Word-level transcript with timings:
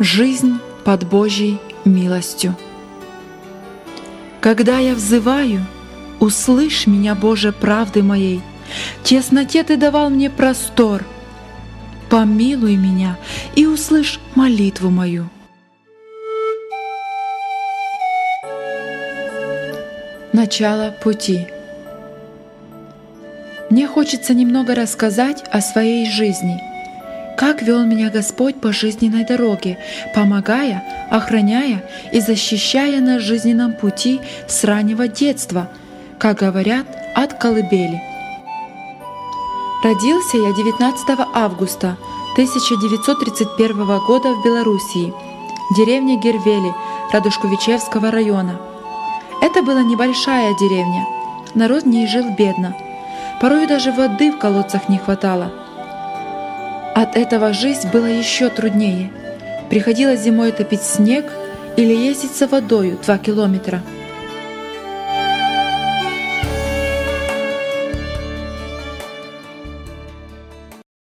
Жизнь 0.00 0.60
под 0.84 1.08
Божьей 1.08 1.58
милостью. 1.84 2.54
Когда 4.40 4.78
я 4.78 4.94
взываю, 4.94 5.66
услышь 6.20 6.86
меня, 6.86 7.16
Боже, 7.16 7.50
правды 7.50 8.04
моей. 8.04 8.40
В 9.00 9.04
тесноте 9.04 9.64
Ты 9.64 9.76
давал 9.76 10.08
мне 10.10 10.30
простор. 10.30 11.04
Помилуй 12.10 12.76
меня 12.76 13.18
и 13.56 13.66
услышь 13.66 14.20
молитву 14.36 14.90
мою. 14.90 15.28
Начало 20.32 20.94
пути. 21.02 21.48
Мне 23.68 23.88
хочется 23.88 24.32
немного 24.32 24.76
рассказать 24.76 25.42
о 25.50 25.60
своей 25.60 26.08
жизни– 26.08 26.62
как 27.38 27.62
вел 27.62 27.84
меня 27.84 28.10
Господь 28.10 28.60
по 28.60 28.72
жизненной 28.72 29.24
дороге, 29.24 29.78
помогая, 30.12 30.82
охраняя 31.08 31.84
и 32.12 32.18
защищая 32.18 33.00
на 33.00 33.20
жизненном 33.20 33.74
пути 33.74 34.20
с 34.48 34.64
раннего 34.64 35.06
детства, 35.06 35.68
как 36.18 36.38
говорят, 36.38 36.84
от 37.14 37.34
колыбели. 37.34 38.02
Родился 39.84 40.36
я 40.36 40.52
19 40.52 41.10
августа 41.32 41.96
1931 42.32 43.98
года 44.00 44.34
в 44.34 44.44
Белоруссии, 44.44 45.14
деревне 45.76 46.16
Гервели 46.16 46.74
Радушковичевского 47.12 48.10
района. 48.10 48.60
Это 49.40 49.62
была 49.62 49.84
небольшая 49.84 50.56
деревня, 50.56 51.06
народ 51.54 51.84
в 51.84 51.86
ней 51.86 52.08
жил 52.08 52.24
бедно, 52.36 52.76
порой 53.40 53.68
даже 53.68 53.92
воды 53.92 54.32
в 54.32 54.38
колодцах 54.38 54.88
не 54.88 54.98
хватало– 54.98 55.52
от 57.02 57.16
этого 57.16 57.52
жизнь 57.52 57.88
была 57.92 58.08
еще 58.08 58.48
труднее. 58.48 59.10
Приходилось 59.70 60.22
зимой 60.22 60.52
топить 60.52 60.82
снег 60.82 61.26
или 61.76 61.94
ездить 61.94 62.36
за 62.36 62.46
водою 62.46 62.98
2 63.04 63.18
километра– 63.18 63.82